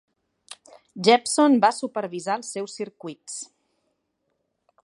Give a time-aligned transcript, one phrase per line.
[1.07, 3.41] Jeppson va supervisar els seus circuits.